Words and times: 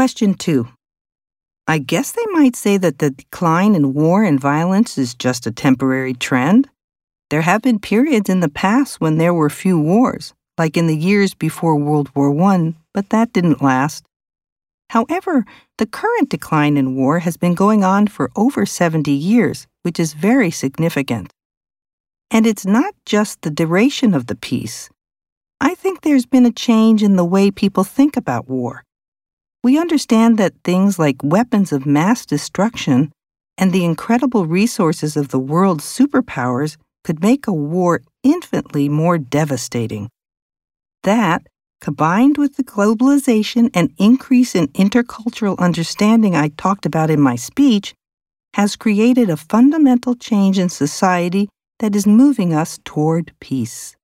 Question 0.00 0.32
2. 0.32 0.66
I 1.68 1.76
guess 1.76 2.12
they 2.12 2.24
might 2.30 2.56
say 2.56 2.78
that 2.78 3.00
the 3.00 3.10
decline 3.10 3.74
in 3.74 3.92
war 3.92 4.24
and 4.24 4.40
violence 4.40 4.96
is 4.96 5.14
just 5.14 5.46
a 5.46 5.52
temporary 5.52 6.14
trend. 6.14 6.70
There 7.28 7.42
have 7.42 7.60
been 7.60 7.78
periods 7.78 8.30
in 8.30 8.40
the 8.40 8.48
past 8.48 8.98
when 8.98 9.18
there 9.18 9.34
were 9.34 9.50
few 9.50 9.78
wars, 9.78 10.32
like 10.56 10.78
in 10.78 10.86
the 10.86 10.96
years 10.96 11.34
before 11.34 11.76
World 11.76 12.08
War 12.14 12.34
I, 12.50 12.72
but 12.94 13.10
that 13.10 13.34
didn't 13.34 13.60
last. 13.60 14.06
However, 14.88 15.44
the 15.76 15.84
current 15.84 16.30
decline 16.30 16.78
in 16.78 16.96
war 16.96 17.18
has 17.18 17.36
been 17.36 17.54
going 17.54 17.84
on 17.84 18.06
for 18.06 18.30
over 18.34 18.64
70 18.64 19.12
years, 19.12 19.66
which 19.82 20.00
is 20.00 20.14
very 20.14 20.50
significant. 20.50 21.30
And 22.30 22.46
it's 22.46 22.64
not 22.64 22.94
just 23.04 23.42
the 23.42 23.50
duration 23.50 24.14
of 24.14 24.28
the 24.28 24.34
peace. 24.34 24.88
I 25.60 25.74
think 25.74 26.00
there's 26.00 26.24
been 26.24 26.46
a 26.46 26.50
change 26.52 27.02
in 27.02 27.16
the 27.16 27.30
way 27.34 27.50
people 27.50 27.84
think 27.84 28.16
about 28.16 28.48
war. 28.48 28.82
We 29.62 29.78
understand 29.78 30.38
that 30.38 30.54
things 30.64 30.98
like 30.98 31.22
weapons 31.22 31.70
of 31.70 31.84
mass 31.84 32.24
destruction 32.24 33.12
and 33.58 33.72
the 33.72 33.84
incredible 33.84 34.46
resources 34.46 35.18
of 35.18 35.28
the 35.28 35.38
world's 35.38 35.84
superpowers 35.84 36.78
could 37.04 37.22
make 37.22 37.46
a 37.46 37.52
war 37.52 38.00
infinitely 38.22 38.88
more 38.88 39.18
devastating. 39.18 40.08
That, 41.02 41.46
combined 41.82 42.38
with 42.38 42.56
the 42.56 42.64
globalization 42.64 43.70
and 43.74 43.92
increase 43.98 44.54
in 44.54 44.68
intercultural 44.68 45.58
understanding 45.58 46.34
I 46.34 46.48
talked 46.48 46.86
about 46.86 47.10
in 47.10 47.20
my 47.20 47.36
speech, 47.36 47.92
has 48.54 48.76
created 48.76 49.28
a 49.28 49.36
fundamental 49.36 50.14
change 50.14 50.58
in 50.58 50.70
society 50.70 51.50
that 51.80 51.94
is 51.94 52.06
moving 52.06 52.54
us 52.54 52.78
toward 52.84 53.32
peace. 53.40 53.94